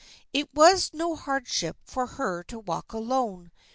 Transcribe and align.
It 0.33 0.49
was 0.55 0.95
no 0.95 1.15
hardship 1.15 1.77
for 1.83 2.07
her 2.17 2.41
to 2.45 2.57
walk 2.57 2.91
alone. 2.91 3.51